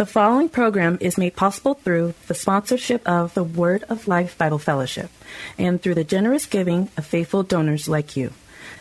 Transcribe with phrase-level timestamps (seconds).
[0.00, 4.58] The following program is made possible through the sponsorship of the Word of Life Bible
[4.58, 5.10] Fellowship
[5.58, 8.32] and through the generous giving of faithful donors like you.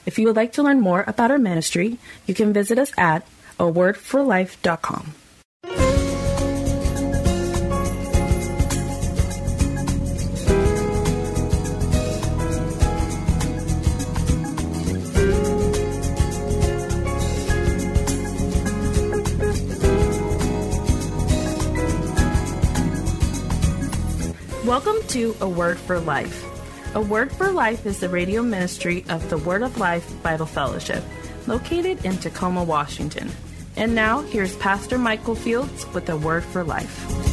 [0.05, 3.27] If you would like to learn more about our ministry, you can visit us at
[3.59, 5.13] awordforlife.com.
[24.81, 26.45] Welcome to A Word for Life.
[26.95, 31.03] A Word for Life is the radio ministry of the Word of Life Bible Fellowship,
[31.47, 33.29] located in Tacoma, Washington.
[33.75, 37.28] And now, here's Pastor Michael Fields with A Word for Life.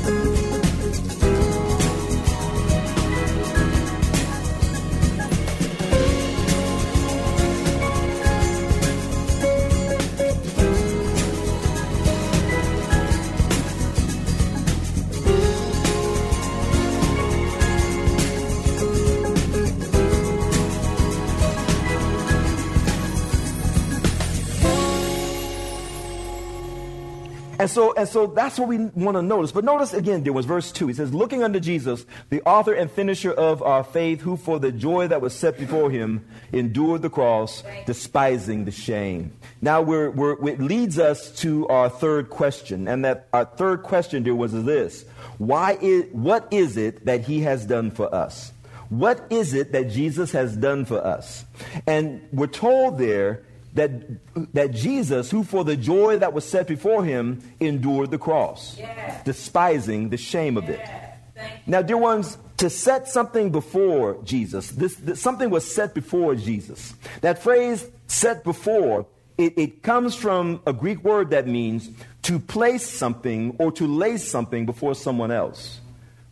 [27.59, 29.53] And so, and so that's what we want to notice.
[29.53, 30.89] But notice again, there was verse 2.
[30.89, 34.73] He says, Looking unto Jesus, the author and finisher of our faith, who for the
[34.73, 39.33] joy that was set before him endured the cross, despising the shame.
[39.62, 42.89] Now, we're, we're, it leads us to our third question.
[42.89, 45.05] And that our third question there was this
[45.39, 48.53] Why is, What is it that he has done for us?
[48.89, 51.44] What is it that Jesus has done for us?
[51.87, 53.43] And we're told there
[53.76, 58.76] that, that Jesus, who for the joy that was set before him, endured the cross,
[58.78, 59.22] yeah.
[59.25, 61.14] despising the shame of yeah.
[61.37, 61.60] it.
[61.66, 66.94] Now, dear ones, to set something before Jesus, this, this, something was set before Jesus.
[67.20, 69.06] That phrase, set before,
[69.37, 71.91] it, it comes from a Greek word that means
[72.22, 75.81] to place something or to lay something before someone else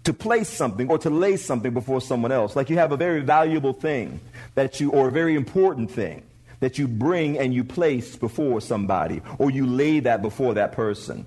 [0.04, 2.54] to place something or to lay something before someone else.
[2.54, 4.20] Like you have a very valuable thing
[4.54, 6.22] that you, or a very important thing
[6.60, 11.26] that you bring and you place before somebody, or you lay that before that person.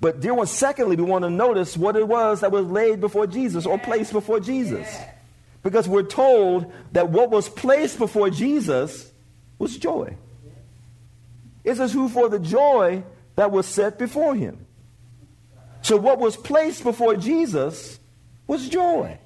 [0.00, 3.26] But, dear ones, secondly, we want to notice what it was that was laid before
[3.26, 4.94] Jesus or placed before Jesus.
[5.62, 9.10] Because we're told that what was placed before Jesus
[9.58, 10.16] was joy.
[11.64, 13.02] It says, Who for the joy
[13.36, 14.66] that was set before him.
[15.82, 17.98] So, what was placed before Jesus
[18.46, 19.18] was joy.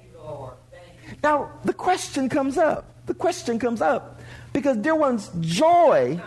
[1.23, 3.05] Now, the question comes up.
[3.05, 4.20] The question comes up
[4.53, 6.21] because, dear ones, joy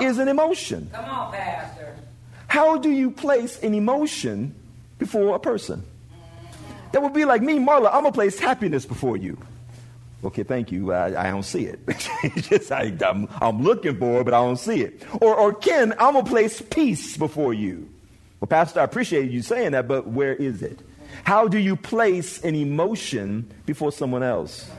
[0.00, 0.90] is an emotion.
[0.92, 1.96] Come on, Pastor.
[2.48, 4.54] How do you place an emotion
[4.98, 5.84] before a person?
[6.92, 7.86] That would be like me, Marla.
[7.86, 9.38] I'm gonna place happiness before you.
[10.22, 10.92] Okay, thank you.
[10.92, 11.80] I, I don't see it.
[12.36, 15.02] just, I, am looking for it, but I don't see it.
[15.20, 17.88] Or, or Ken, I'm gonna place peace before you.
[18.40, 20.80] Well, Pastor, I appreciate you saying that, but where is it?
[21.24, 24.70] How do you place an emotion before someone else?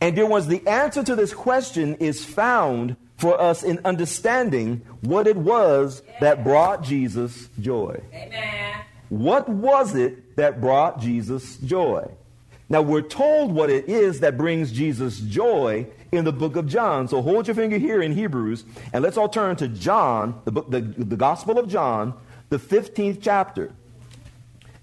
[0.00, 5.26] And dear ones, the answer to this question is found for us in understanding what
[5.26, 8.00] it was that brought Jesus joy.
[8.14, 8.80] Amen.
[9.10, 12.08] What was it that brought Jesus joy?
[12.70, 17.08] Now, we're told what it is that brings Jesus joy in the book of John.
[17.08, 20.70] So hold your finger here in Hebrews, and let's all turn to John, the, book,
[20.70, 22.14] the, the Gospel of John,
[22.48, 23.72] the 15th chapter.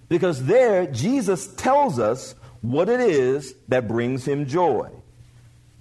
[0.10, 4.90] Because there, Jesus tells us what it is that brings him joy.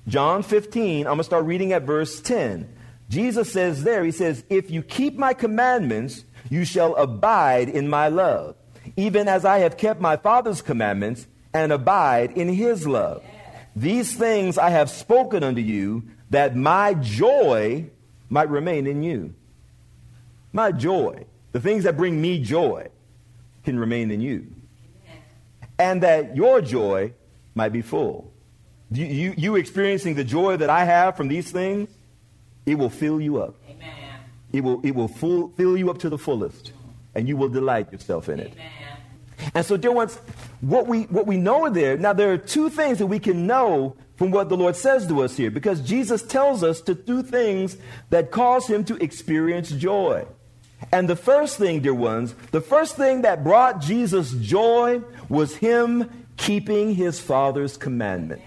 [0.09, 2.73] John 15, I'm going to start reading at verse 10.
[3.09, 8.09] Jesus says there, He says, If you keep my commandments, you shall abide in my
[8.09, 8.57] love,
[8.97, 13.23] even as I have kept my Father's commandments and abide in his love.
[13.75, 17.87] These things I have spoken unto you, that my joy
[18.29, 19.35] might remain in you.
[20.53, 22.89] My joy, the things that bring me joy,
[23.65, 24.47] can remain in you.
[25.79, 27.13] And that your joy
[27.55, 28.33] might be full.
[28.91, 31.89] You, you, you, experiencing the joy that I have from these things,
[32.67, 33.57] it will fill you up.
[33.69, 34.21] Amen.
[34.53, 36.73] It will, it will full, fill you up to the fullest,
[37.15, 38.53] and you will delight yourself in it.
[38.53, 39.51] Amen.
[39.55, 40.17] And so, dear ones,
[40.61, 43.97] what we, what we know there, now there are two things that we can know
[44.17, 47.77] from what the Lord says to us here, because Jesus tells us to do things
[48.11, 50.25] that cause him to experience joy.
[50.93, 56.27] And the first thing, dear ones, the first thing that brought Jesus joy was him
[56.37, 58.45] keeping his Father's commandments.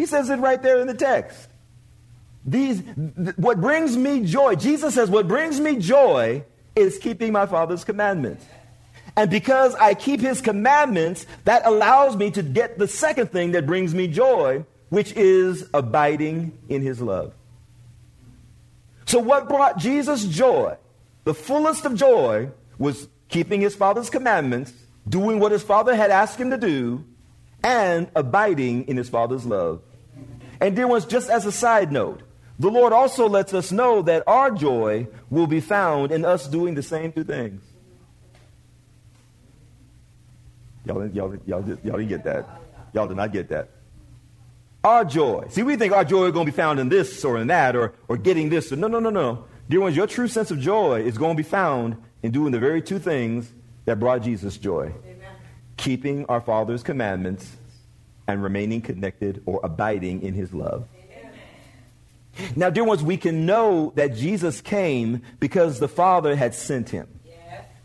[0.00, 1.50] He says it right there in the text.
[2.46, 6.42] These, th- what brings me joy, Jesus says, what brings me joy
[6.74, 8.42] is keeping my Father's commandments.
[9.14, 13.66] And because I keep his commandments, that allows me to get the second thing that
[13.66, 17.34] brings me joy, which is abiding in his love.
[19.04, 20.78] So, what brought Jesus joy,
[21.24, 22.48] the fullest of joy,
[22.78, 24.72] was keeping his Father's commandments,
[25.06, 27.04] doing what his Father had asked him to do,
[27.62, 29.82] and abiding in his Father's love.
[30.60, 32.20] And, dear ones, just as a side note,
[32.58, 36.74] the Lord also lets us know that our joy will be found in us doing
[36.74, 37.62] the same two things.
[40.84, 42.60] Y'all, y'all, y'all, y'all didn't get that.
[42.92, 43.70] Y'all did not get that.
[44.82, 45.46] Our joy.
[45.50, 47.76] See, we think our joy is going to be found in this or in that
[47.76, 48.70] or, or getting this.
[48.72, 49.44] No, no, no, no.
[49.68, 52.58] Dear ones, your true sense of joy is going to be found in doing the
[52.58, 53.50] very two things
[53.84, 55.32] that brought Jesus joy Amen.
[55.76, 57.56] keeping our Father's commandments
[58.32, 60.86] and remaining connected or abiding in his love.
[60.94, 61.32] Amen.
[62.56, 67.08] Now, dear ones, we can know that Jesus came because the Father had sent him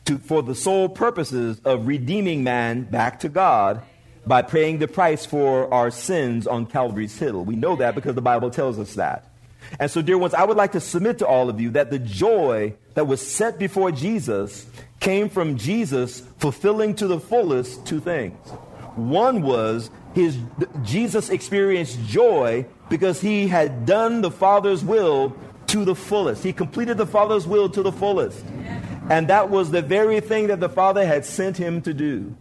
[0.05, 3.81] to, for the sole purposes of redeeming man back to God
[4.25, 7.43] by paying the price for our sins on Calvary's Hill.
[7.43, 9.31] We know that because the Bible tells us that.
[9.79, 11.99] And so, dear ones, I would like to submit to all of you that the
[11.99, 14.65] joy that was set before Jesus
[14.99, 18.37] came from Jesus fulfilling to the fullest two things.
[18.95, 20.37] One was his
[20.83, 25.35] Jesus experienced joy because he had done the Father's will
[25.67, 26.43] to the fullest.
[26.43, 28.43] He completed the Father's will to the fullest.
[29.09, 32.35] And that was the very thing that the Father had sent him to do.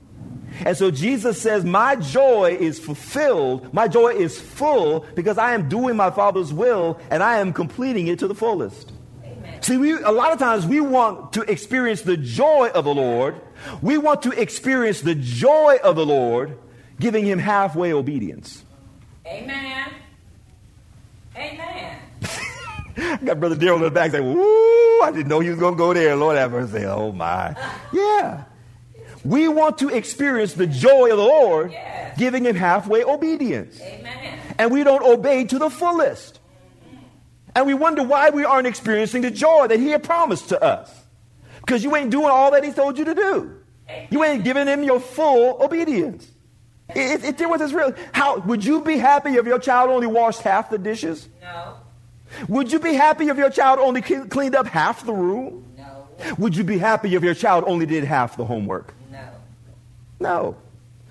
[0.65, 5.69] And so Jesus says, My joy is fulfilled, my joy is full because I am
[5.69, 8.93] doing my Father's will and I am completing it to the fullest.
[9.25, 9.63] Amen.
[9.63, 13.41] See, we, a lot of times we want to experience the joy of the Lord.
[13.83, 16.57] We want to experience the joy of the Lord,
[16.99, 18.65] giving Him halfway obedience.
[19.27, 19.91] Amen.
[21.37, 21.99] Amen.
[22.97, 25.75] I got Brother Daryl in the back saying, Woo, I didn't know he was going
[25.75, 26.15] to go there.
[26.17, 26.85] Lord have mercy.
[26.85, 27.57] Oh, my.
[27.93, 28.45] Yeah.
[29.25, 32.19] We want to experience the joy of the Lord, yes.
[32.19, 33.81] giving him halfway obedience.
[33.81, 34.39] Amen.
[34.59, 36.41] And we don't obey to the fullest.
[37.55, 40.93] And we wonder why we aren't experiencing the joy that he had promised to us.
[41.61, 43.61] Because you ain't doing all that he told you to do.
[43.89, 44.09] Amen.
[44.11, 46.29] You ain't giving him your full obedience.
[46.89, 47.95] It, was real.
[48.13, 51.29] How would you be happy if your child only washed half the dishes?
[51.41, 51.77] No.
[52.49, 55.65] Would you be happy if your child only cleaned up half the room?
[55.77, 56.09] No.
[56.39, 58.95] Would you be happy if your child only did half the homework?
[59.11, 59.29] No.
[60.21, 60.57] No.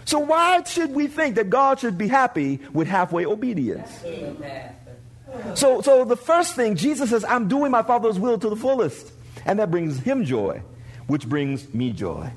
[0.06, 3.90] So why should we think that God should be happy with halfway obedience?
[5.56, 9.12] So, so the first thing, Jesus says, I'm doing my Father's will to the fullest.
[9.46, 10.62] And that brings him joy,
[11.08, 12.32] which brings me joy.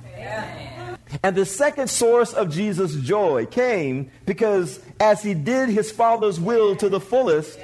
[1.23, 6.75] And the second source of Jesus' joy came because as he did his Father's will
[6.77, 7.59] to the fullest,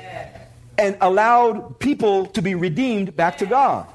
[0.79, 3.87] and allowed people to be redeemed back to God.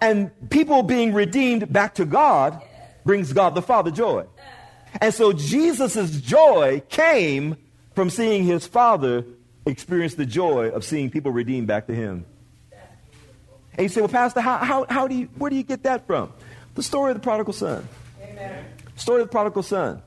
[0.00, 2.62] And people being redeemed back to God
[3.04, 4.26] brings God the Father joy.
[5.00, 7.56] And so Jesus' joy came
[7.94, 9.24] from seeing his Father
[9.66, 12.24] experience the joy of seeing people redeemed back to him.
[13.74, 16.06] And you say, well, Pastor, how, how, how do you, where do you get that
[16.06, 16.32] from?
[16.74, 17.86] The story of the prodigal son.
[18.40, 18.64] Amen.
[18.96, 20.02] Story of the prodigal son.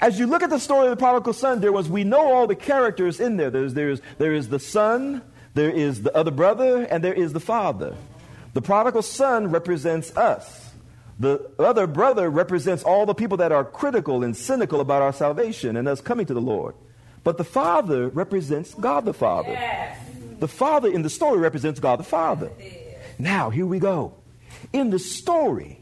[0.00, 2.46] As you look at the story of the prodigal son, there was, we know all
[2.46, 3.50] the characters in there.
[3.50, 5.22] There's, there's, there is the son,
[5.54, 7.96] there is the other brother, and there is the father.
[8.52, 10.70] The prodigal son represents us.
[11.18, 15.76] The other brother represents all the people that are critical and cynical about our salvation
[15.76, 16.74] and us coming to the Lord.
[17.24, 19.50] But the father represents God the Father.
[19.50, 19.98] Yes.
[20.38, 22.52] The father in the story represents God the Father.
[23.18, 24.14] Now, here we go.
[24.72, 25.77] In the story,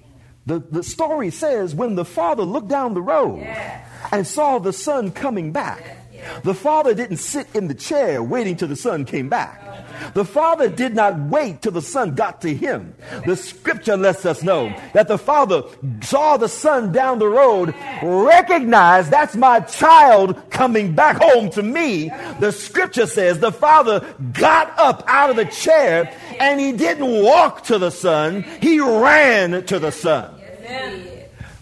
[0.47, 3.89] the, the story says when the father looked down the road yes.
[4.13, 8.57] and saw the son coming back, yes, the father didn't sit in the chair waiting
[8.57, 9.67] till the son came back.
[10.15, 12.95] The father did not wait till the son got to him.
[13.25, 15.65] The scripture lets us know that the father
[16.03, 22.11] saw the son down the road, recognized that's my child coming back home to me.
[22.41, 24.01] The scripture says the father
[24.33, 29.65] got up out of the chair and he didn't walk to the son, he ran
[29.67, 30.36] to the son.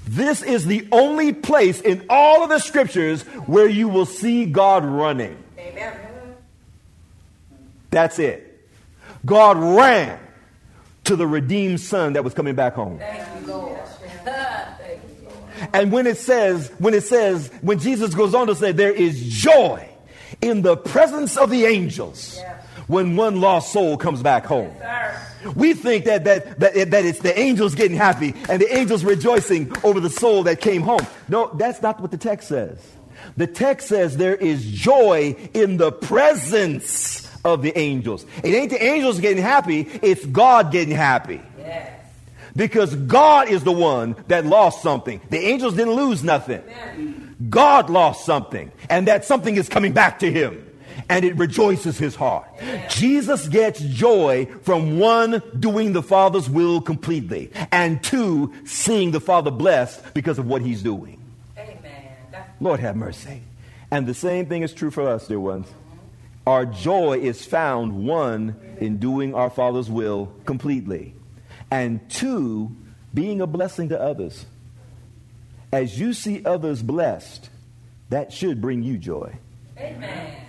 [0.06, 4.84] This is the only place in all of the scriptures where you will see God
[4.84, 5.36] running.
[5.58, 5.96] Amen.
[7.90, 8.68] That's it.
[9.24, 10.18] God ran
[11.04, 13.00] to the redeemed son that was coming back home.
[15.72, 19.22] And when it says, when it says, when Jesus goes on to say, there is
[19.22, 19.88] joy
[20.40, 22.40] in the presence of the angels
[22.86, 24.74] when one lost soul comes back home.
[25.54, 29.72] We think that, that, that, that it's the angels getting happy and the angels rejoicing
[29.84, 31.06] over the soul that came home.
[31.28, 32.78] No, that's not what the text says.
[33.36, 38.24] The text says there is joy in the presence of the angels.
[38.42, 41.40] It ain't the angels getting happy, it's God getting happy.
[41.58, 41.90] Yes.
[42.56, 45.20] Because God is the one that lost something.
[45.30, 46.62] The angels didn't lose nothing.
[47.50, 50.64] God lost something, and that something is coming back to him.
[51.08, 52.46] And it rejoices his heart.
[52.88, 59.50] Jesus gets joy from one, doing the Father's will completely, and two, seeing the Father
[59.50, 61.20] blessed because of what he's doing.
[61.58, 62.10] Amen.
[62.60, 63.42] Lord have mercy.
[63.90, 65.68] And the same thing is true for us, dear ones.
[66.46, 71.14] Our joy is found, one, in doing our Father's will completely,
[71.70, 72.74] and two,
[73.12, 74.46] being a blessing to others.
[75.72, 77.48] As you see others blessed,
[78.10, 79.38] that should bring you joy.
[79.78, 80.43] Amen.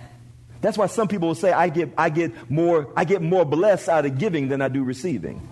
[0.60, 3.88] That's why some people will say, I get, I get, more, I get more blessed
[3.88, 5.46] out of giving than I do receiving.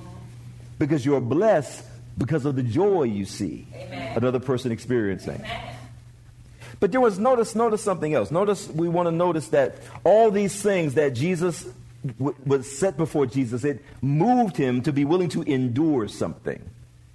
[0.79, 1.85] Because you're blessed
[2.17, 4.17] because of the joy you see Amen.
[4.17, 5.43] another person experiencing.
[6.81, 8.31] But there was notice notice something else.
[8.31, 11.67] Notice we want to notice that all these things that Jesus
[12.19, 16.61] w- was set before Jesus, it moved him to be willing to endure something.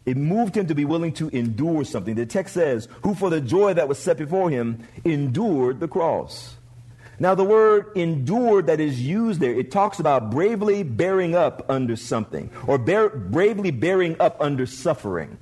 [0.06, 2.16] It moved him to be willing to endure something.
[2.16, 6.56] The text says, "Who for the joy that was set before him endured the cross."
[7.20, 11.96] Now, the word endured that is used there, it talks about bravely bearing up under
[11.96, 15.38] something or bear, bravely bearing up under suffering.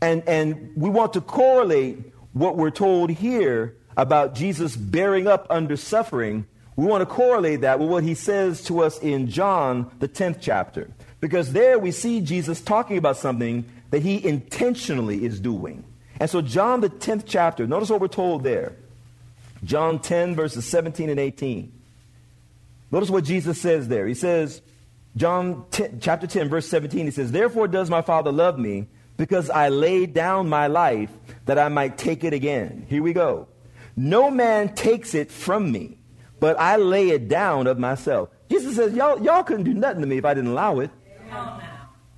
[0.00, 5.76] And, and we want to correlate what we're told here about Jesus bearing up under
[5.76, 6.46] suffering.
[6.76, 10.38] We want to correlate that with what he says to us in John, the 10th
[10.40, 10.90] chapter.
[11.20, 15.84] Because there we see Jesus talking about something that he intentionally is doing.
[16.18, 18.74] And so, John, the 10th chapter, notice what we're told there.
[19.64, 21.72] John 10, verses 17 and 18.
[22.90, 24.06] Notice what Jesus says there.
[24.06, 24.62] He says,
[25.16, 29.50] John 10, chapter 10, verse 17, he says, Therefore does my Father love me, because
[29.50, 31.10] I laid down my life
[31.46, 32.86] that I might take it again.
[32.88, 33.48] Here we go.
[33.96, 35.98] No man takes it from me,
[36.40, 38.28] but I lay it down of myself.
[38.50, 40.90] Jesus says, Y'all, y'all couldn't do nothing to me if I didn't allow it.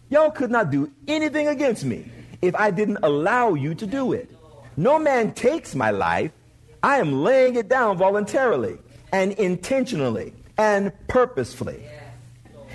[0.09, 2.11] Y'all could not do anything against me
[2.41, 4.31] if I didn't allow you to do it.
[4.76, 6.33] No man takes my life.
[6.83, 8.78] I am laying it down voluntarily
[9.12, 11.83] and intentionally and purposefully.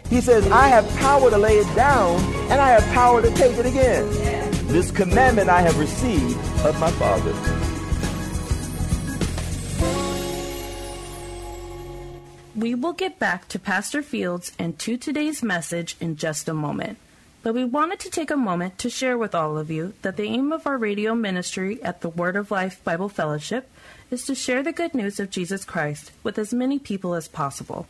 [0.10, 2.20] He says, I have power to lay it down
[2.52, 4.10] and I have power to take it again.
[4.68, 7.34] This commandment I have received of my Father.
[12.56, 16.98] We will get back to Pastor Fields and to today's message in just a moment.
[17.44, 20.26] But we wanted to take a moment to share with all of you that the
[20.26, 23.68] aim of our radio ministry at the Word of Life Bible Fellowship
[24.12, 27.88] is to share the good news of Jesus Christ with as many people as possible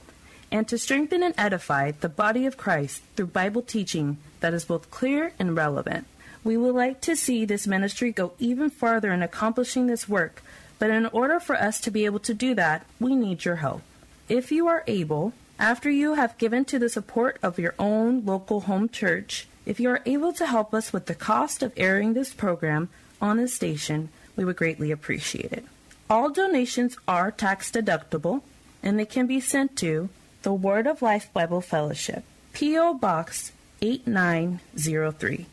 [0.52, 4.92] and to strengthen and edify the body of Christ through Bible teaching that is both
[4.92, 6.06] clear and relevant.
[6.44, 10.44] We would like to see this ministry go even farther in accomplishing this work,
[10.78, 13.82] but in order for us to be able to do that, we need your help.
[14.30, 18.62] If you are able, after you have given to the support of your own local
[18.62, 22.34] home church, if you are able to help us with the cost of airing this
[22.34, 22.90] program
[23.22, 25.66] on the station, we would greatly appreciate it.
[26.12, 28.42] All donations are tax deductible
[28.84, 30.10] and they can be sent to
[30.42, 32.96] the Word of Life Bible Fellowship, P.O.
[32.96, 35.46] Box 8903,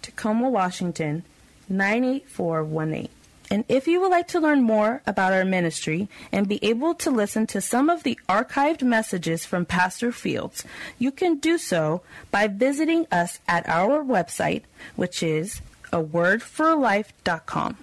[0.00, 1.24] Tacoma, Washington
[1.68, 3.10] 98418.
[3.50, 7.10] And if you would like to learn more about our ministry and be able to
[7.10, 10.64] listen to some of the archived messages from Pastor Fields,
[10.98, 12.00] you can do so
[12.30, 14.62] by visiting us at our website,
[14.96, 15.60] which is
[15.92, 17.76] a wordforlife.com.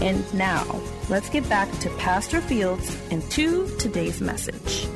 [0.00, 4.88] And now, let's get back to Pastor Fields and to today's message.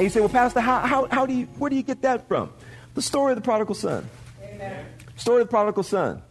[0.00, 2.26] And you say, well, Pastor, how, how, how do you, where do you get that
[2.26, 2.50] from?
[2.94, 4.08] The story of the prodigal son.
[5.16, 6.22] Story of the prodigal son.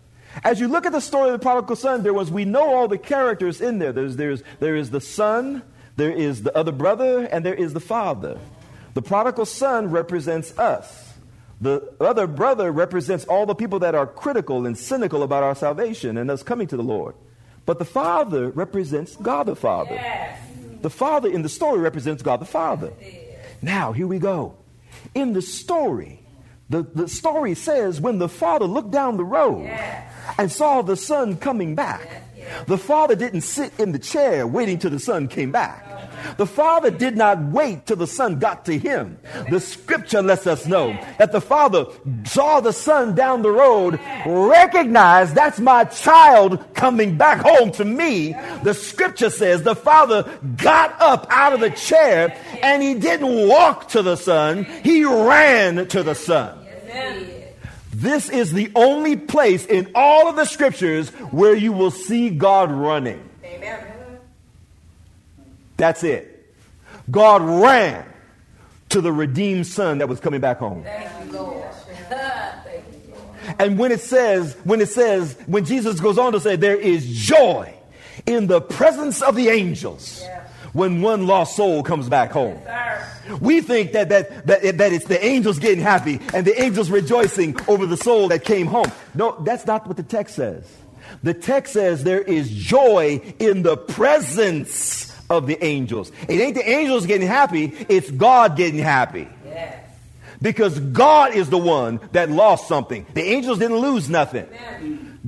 [0.43, 2.88] As you look at the story of the prodigal son, there was, we know all
[2.88, 3.91] the characters in there.
[3.91, 5.61] There's, there's, there is the son,
[5.95, 8.39] there is the other brother, and there is the father.
[8.93, 11.09] The prodigal son represents us.
[11.62, 16.18] The other brother represents all the people that are critical and cynical about our salvation
[16.18, 17.16] and us coming to the Lord.
[17.66, 20.00] But the father represents God the Father.
[20.82, 22.94] The father in the story represents God the Father.
[23.62, 24.56] Now, here we go.
[25.13, 26.24] In the story,
[26.70, 29.68] the, the story says when the father looked down the road
[30.38, 32.24] and saw the son coming back,
[32.68, 36.00] the father didn't sit in the chair waiting till the son came back.
[36.38, 39.18] The Father did not wait till the Son got to him.
[39.50, 41.86] The scripture lets us know that the Father
[42.25, 48.34] saw the Son down the road, recognized that's my child coming back home to me.
[48.63, 50.24] The scripture says the Father
[50.58, 55.88] got up out of the chair and he didn't walk to the Son, he ran
[55.88, 56.58] to the Son.
[58.00, 62.72] This is the only place in all of the scriptures where you will see God
[62.72, 63.29] running.
[63.44, 63.86] Amen.
[65.75, 66.53] That's it.
[67.12, 68.06] God ran
[68.89, 70.86] to the redeemed son that was coming back home.
[73.58, 77.06] And when it says, when it says, when Jesus goes on to say, there is
[77.06, 77.74] joy
[78.27, 80.24] in the presence of the angels
[80.73, 82.59] when one lost soul comes back home.
[83.41, 87.57] We think that, that, that, that it's the angels getting happy and the angels rejoicing
[87.67, 88.91] over the soul that came home.
[89.13, 90.65] No, that's not what the text says.
[91.23, 96.11] The text says there is joy in the presence of the angels.
[96.27, 99.27] It ain't the angels getting happy, it's God getting happy.
[100.41, 103.05] Because God is the one that lost something.
[103.13, 104.47] The angels didn't lose nothing.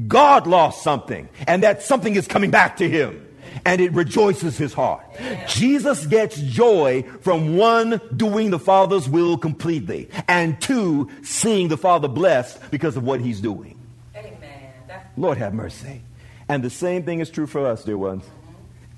[0.08, 3.28] God lost something, and that something is coming back to him
[3.66, 5.06] and it rejoices his heart.
[5.48, 12.08] Jesus gets joy from one, doing the Father's will completely, and two, seeing the Father
[12.08, 13.78] blessed because of what he's doing.
[14.16, 14.72] Amen.
[15.18, 16.02] Lord have mercy.
[16.50, 18.24] And the same thing is true for us, dear ones.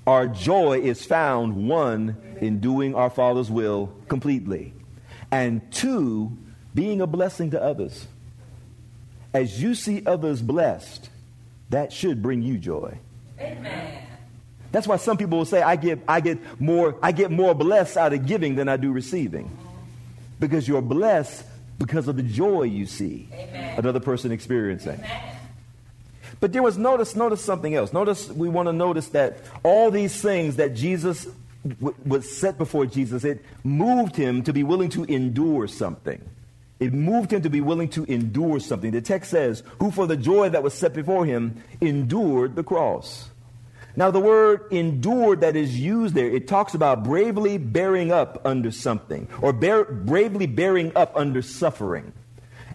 [0.06, 4.74] Our joy is found, one, in doing our Father's will completely,
[5.30, 6.36] and two,
[6.74, 8.06] being a blessing to others.
[9.32, 11.08] As you see others blessed,
[11.70, 12.98] that should bring you joy.
[13.40, 14.02] Amen.
[14.74, 17.96] That's why some people will say, I get, I get more, I get more blessed
[17.96, 19.56] out of giving than I do receiving.
[20.40, 21.44] Because you're blessed
[21.78, 23.78] because of the joy you see Amen.
[23.78, 25.00] another person experiencing.
[26.40, 27.92] But there was notice, notice something else.
[27.92, 31.28] Notice we want to notice that all these things that Jesus
[31.64, 36.20] w- was set before Jesus, it moved him to be willing to endure something.
[36.80, 38.90] It moved him to be willing to endure something.
[38.90, 43.30] The text says, "Who for the joy that was set before him endured the cross."
[43.96, 48.72] Now, the word endured that is used there, it talks about bravely bearing up under
[48.72, 52.12] something or bear, bravely bearing up under suffering.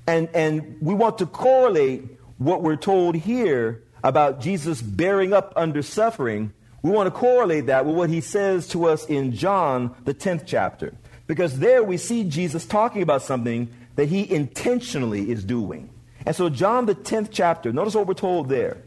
[0.08, 5.82] And, and we want to correlate what we're told here about Jesus bearing up under
[5.82, 6.54] suffering.
[6.82, 10.44] We want to correlate that with what he says to us in John, the 10th
[10.46, 10.94] chapter.
[11.28, 15.90] Because there we see Jesus talking about something that he intentionally is doing.
[16.26, 18.82] And so, John, the 10th chapter, notice what we're told there.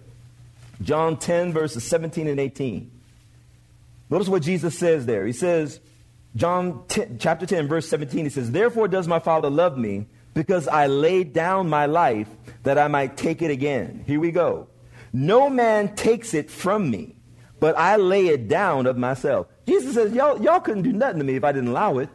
[0.83, 2.91] John 10, verses 17 and 18.
[4.11, 5.27] Notice what Jesus says there.
[5.27, 5.81] He says,
[6.37, 10.69] John 10, chapter 10, verse 17, he says, Therefore does my Father love me, because
[10.69, 12.29] I laid down my life
[12.63, 14.05] that I might take it again.
[14.07, 14.69] Here we go.
[15.13, 17.17] No man takes it from me,
[17.61, 19.47] but I lay it down of myself.
[19.67, 22.09] Jesus says, Y'all, y'all couldn't do nothing to me if I didn't allow it.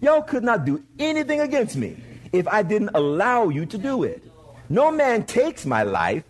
[0.00, 4.22] Y'all could not do anything against me if I didn't allow you to do it.
[4.68, 6.24] No man takes my life.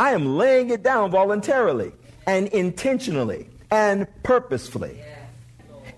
[0.00, 1.92] I am laying it down voluntarily
[2.26, 4.98] and intentionally and purposefully.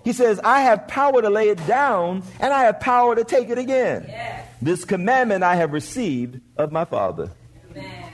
[0.03, 3.49] He says, I have power to lay it down and I have power to take
[3.49, 4.13] it again.
[4.61, 7.31] This commandment I have received of my Father.
[7.71, 8.11] Amen.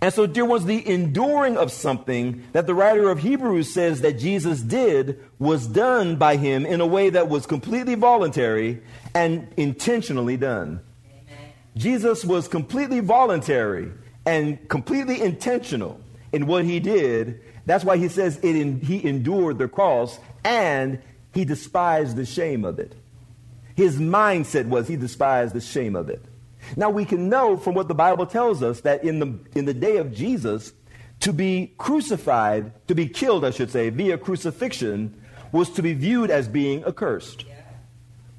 [0.00, 4.18] And so there was the enduring of something that the writer of Hebrews says that
[4.18, 8.82] Jesus did was done by him in a way that was completely voluntary
[9.14, 10.80] and intentionally done.
[11.76, 13.92] Jesus was completely voluntary
[14.28, 15.98] and completely intentional
[16.32, 17.40] in what he did.
[17.64, 21.00] That's why he says it in, he endured the cross and
[21.32, 22.94] he despised the shame of it.
[23.74, 26.22] His mindset was he despised the shame of it.
[26.76, 29.72] Now we can know from what the Bible tells us that in the, in the
[29.72, 30.74] day of Jesus,
[31.20, 35.18] to be crucified, to be killed, I should say, via crucifixion,
[35.52, 37.46] was to be viewed as being accursed.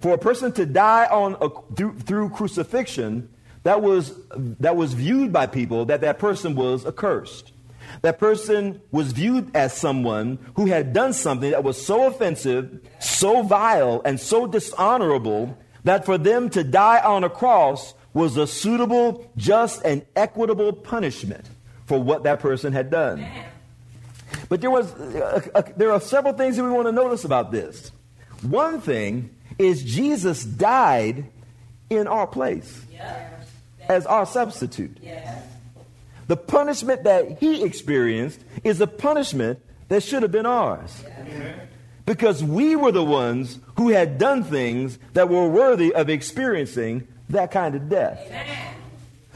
[0.01, 3.29] For a person to die on a, through, through crucifixion,
[3.63, 4.13] that was,
[4.59, 7.51] that was viewed by people that that person was accursed.
[8.01, 13.41] That person was viewed as someone who had done something that was so offensive, so
[13.43, 19.29] vile, and so dishonorable that for them to die on a cross was a suitable,
[19.37, 21.45] just, and equitable punishment
[21.85, 23.25] for what that person had done.
[24.47, 27.51] But there, was, uh, uh, there are several things that we want to notice about
[27.51, 27.91] this.
[28.41, 31.25] One thing is Jesus died
[31.89, 32.85] in our place
[33.89, 34.97] as our substitute.
[36.27, 41.03] The punishment that he experienced is a punishment that should have been ours.
[42.05, 47.51] Because we were the ones who had done things that were worthy of experiencing that
[47.51, 48.19] kind of death.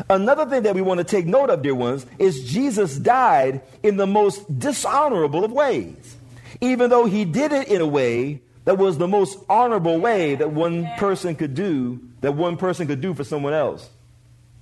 [0.09, 3.97] Another thing that we want to take note of, dear ones, is Jesus died in
[3.97, 6.17] the most dishonorable of ways.
[6.61, 10.51] even though he did it in a way that was the most honorable way that
[10.51, 13.89] one person could do, that one person could do for someone else,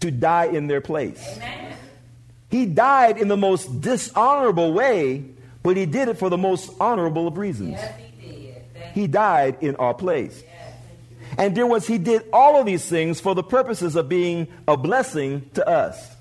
[0.01, 1.25] to die in their place.
[1.37, 1.75] Amen.
[2.49, 5.23] He died in the most dishonorable way,
[5.63, 7.71] but he did it for the most honorable of reasons.
[7.71, 8.53] Yes, he,
[8.93, 10.43] he died in our place.
[10.43, 10.73] Yes,
[11.37, 14.75] and dear ones, he did all of these things for the purposes of being a
[14.75, 16.15] blessing to us.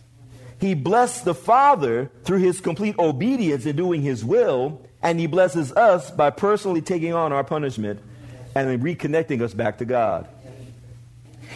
[0.60, 5.72] He blessed the Father through his complete obedience in doing his will, and he blesses
[5.72, 7.98] us by personally taking on our punishment
[8.54, 10.28] and reconnecting us back to God.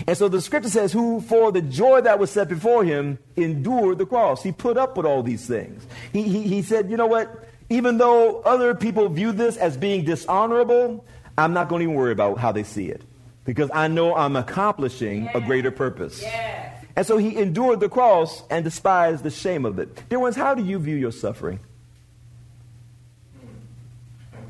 [0.07, 3.99] And so the scripture says, Who for the joy that was set before him endured
[3.99, 4.43] the cross.
[4.43, 5.87] He put up with all these things.
[6.13, 7.49] He, he, he said, You know what?
[7.71, 11.05] Even though other people view this as being dishonorable,
[11.39, 13.03] I'm not going to even worry about how they see it
[13.45, 15.39] because I know I'm accomplishing yeah.
[15.39, 16.23] a greater purpose.
[16.23, 16.73] Yeah.
[16.97, 20.09] And so he endured the cross and despised the shame of it.
[20.09, 21.59] Dear ones, how do you view your suffering?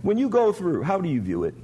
[0.02, 1.54] When you go through, how do you view it?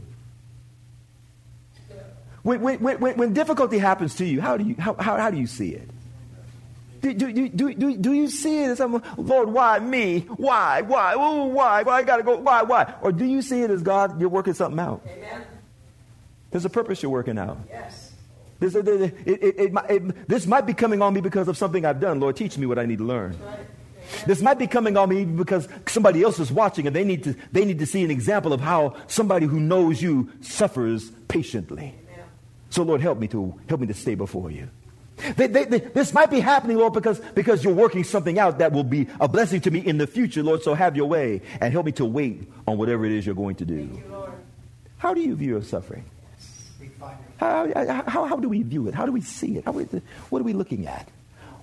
[2.42, 5.36] When, when, when, when difficulty happens to you, how do you, how, how, how do
[5.36, 5.88] you see it?
[7.00, 10.20] Do, do, do, do, do you see it as, Lord, why me?
[10.36, 10.82] Why?
[10.82, 11.14] Why?
[11.16, 11.82] Oh, why?
[11.82, 12.36] Why I got to go?
[12.36, 12.62] Why?
[12.62, 12.94] Why?
[13.00, 15.02] Or do you see it as God, you're working something out?
[15.06, 15.42] Amen.
[16.50, 17.58] There's a purpose you're working out.
[17.70, 18.12] Yes.
[18.58, 22.00] There's a, it, it, it, this might be coming on me because of something I've
[22.00, 22.20] done.
[22.20, 23.38] Lord, teach me what I need to learn.
[23.42, 23.66] Right.
[24.26, 27.36] This might be coming on me because somebody else is watching and they need to,
[27.52, 31.94] they need to see an example of how somebody who knows you suffers patiently.
[32.70, 34.68] So Lord, help me to, help me to stay before you.
[35.36, 38.72] They, they, they, this might be happening, Lord, because, because you're working something out that
[38.72, 40.62] will be a blessing to me in the future, Lord.
[40.62, 43.56] So have your way and help me to wait on whatever it is you're going
[43.56, 43.74] to do.
[43.74, 44.32] You,
[44.96, 46.04] how do you view your suffering?
[47.38, 48.94] How, how, how, do we view it?
[48.94, 49.66] How do we see it?
[49.66, 49.84] We,
[50.28, 51.08] what are we looking at?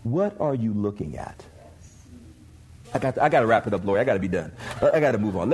[0.03, 1.43] What are you looking at?
[2.93, 3.99] I got, I got to wrap it up, Lord.
[3.99, 4.51] I got to be done.
[4.81, 5.49] I got to move on.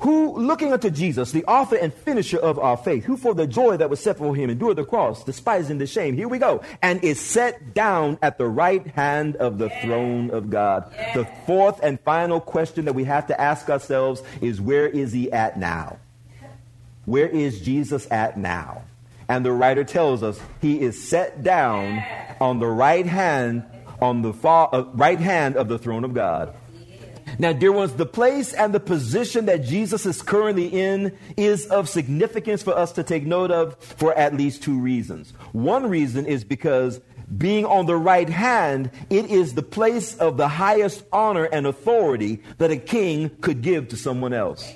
[0.00, 3.78] Who, looking unto Jesus, the author and finisher of our faith, who for the joy
[3.78, 6.14] that was set before him endured the cross, despising the shame.
[6.14, 6.62] Here we go.
[6.82, 9.82] And is set down at the right hand of the yeah.
[9.82, 10.92] throne of God.
[10.94, 11.14] Yeah.
[11.14, 15.32] The fourth and final question that we have to ask ourselves is where is he
[15.32, 15.98] at now?
[17.06, 18.82] Where is Jesus at now?
[19.28, 22.02] And the writer tells us he is set down
[22.40, 23.64] on the right hand
[24.00, 26.54] on the far, uh, right hand of the throne of God.
[27.38, 31.88] Now, dear ones, the place and the position that Jesus is currently in is of
[31.88, 35.32] significance for us to take note of for at least two reasons.
[35.52, 37.00] One reason is because
[37.36, 42.42] being on the right hand, it is the place of the highest honor and authority
[42.58, 44.72] that a king could give to someone else.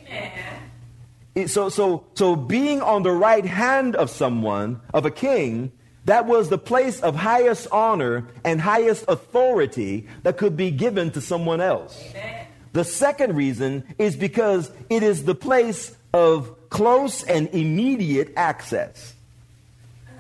[1.35, 5.73] It, so, so, so being on the right hand of someone, of a king,
[6.07, 11.20] that was the place of highest honor and highest authority that could be given to
[11.20, 12.03] someone else.
[12.11, 12.39] Amen.
[12.72, 19.14] The second reason is because it is the place of close and immediate access.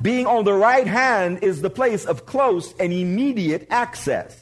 [0.02, 4.36] Being on the right hand is the place of close and immediate access.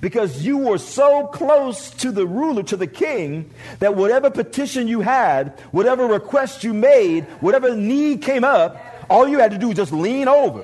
[0.00, 5.00] Because you were so close to the ruler, to the king, that whatever petition you
[5.00, 9.76] had, whatever request you made, whatever need came up, all you had to do was
[9.76, 10.62] just lean over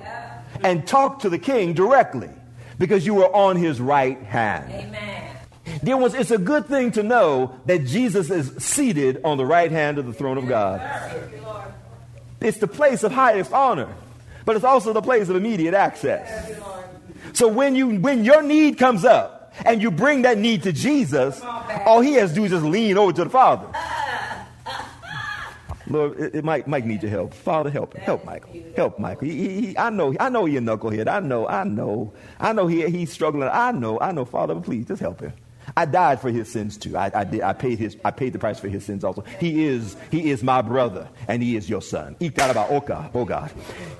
[0.63, 2.31] and talk to the king directly
[2.79, 4.73] because you were on his right hand.
[4.73, 5.28] Amen.
[5.83, 9.71] Dear ones, it's a good thing to know that Jesus is seated on the right
[9.71, 10.81] hand of the throne of God.
[12.41, 13.89] It's the place of highest honor,
[14.45, 16.53] but it's also the place of immediate access.
[17.33, 21.41] So when you when your need comes up and you bring that need to Jesus,
[21.85, 23.67] all he has to do is just lean over to the Father.
[25.91, 27.33] Lord, it, it, Mike, Mike needs your help.
[27.33, 28.03] Father, help him.
[28.03, 28.55] Help Michael.
[28.77, 29.27] Help Michael.
[29.27, 31.09] He, he, I know, I know he's a knucklehead.
[31.09, 33.49] I know, I know, I know he, he's struggling.
[33.51, 34.27] I know, I know.
[34.27, 35.33] Father, please just help him.
[35.77, 36.97] I died for his sins too.
[36.97, 39.23] I, I, did, I, paid his, I paid the price for his sins also.
[39.41, 42.17] He is, he is my brother and he is your son.
[42.21, 43.53] Oh God.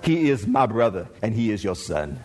[0.03, 2.19] He is my brother and he is your son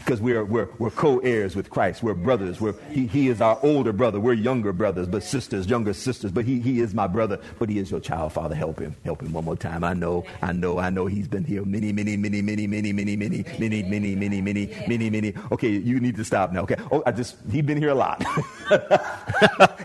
[0.00, 2.02] because we're, we're, we're co-heirs with Christ.
[2.02, 2.60] We're brothers.
[2.60, 4.18] We're, he, he is our older brother.
[4.18, 6.32] We're younger brothers, but sisters, younger sisters.
[6.32, 8.32] But he, he is my brother, but he is your child.
[8.32, 8.96] Father, help him.
[9.04, 9.84] Help him one more time.
[9.84, 13.16] I know, I know, I know he's been here many, many, many, many, many, many,
[13.16, 15.34] many, many, many, many, many, many, many.
[15.52, 16.62] Okay, you need to stop now.
[16.62, 16.76] Okay.
[16.90, 18.24] Oh, I just, he's been here a lot.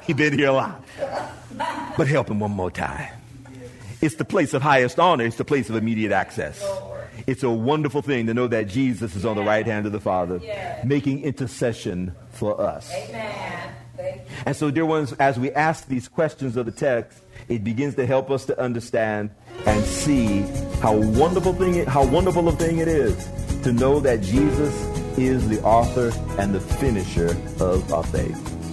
[0.06, 0.84] he's been here a lot.
[1.98, 3.10] But help him one more time.
[4.02, 5.26] It's the place of highest honor.
[5.26, 6.64] It's the place of immediate access.
[7.28, 10.00] It's a wonderful thing to know that Jesus is on the right hand of the
[10.00, 10.40] Father,
[10.84, 12.92] making intercession for us.
[12.94, 13.72] Amen.
[14.46, 18.06] And so, dear ones, as we ask these questions of the text, it begins to
[18.06, 19.30] help us to understand
[19.66, 20.42] and see
[20.82, 23.30] how wonderful thing it, how wonderful a thing it is
[23.64, 24.74] to know that Jesus
[25.18, 28.65] is the author and the finisher of our faith.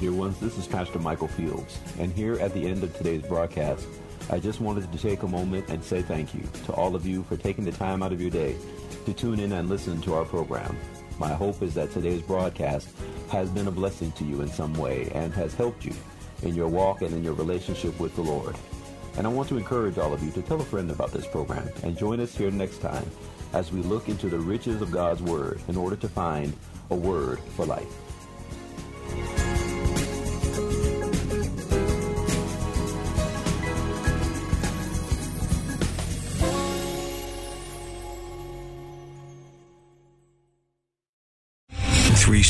[0.00, 0.40] Dear ones.
[0.40, 1.78] This is Pastor Michael Fields.
[1.98, 3.86] And here at the end of today's broadcast,
[4.30, 7.22] I just wanted to take a moment and say thank you to all of you
[7.24, 8.56] for taking the time out of your day
[9.04, 10.74] to tune in and listen to our program.
[11.18, 12.88] My hope is that today's broadcast
[13.30, 15.92] has been a blessing to you in some way and has helped you
[16.42, 18.56] in your walk and in your relationship with the Lord.
[19.18, 21.68] And I want to encourage all of you to tell a friend about this program
[21.82, 23.08] and join us here next time
[23.52, 26.56] as we look into the riches of God's Word in order to find
[26.88, 29.39] a word for life.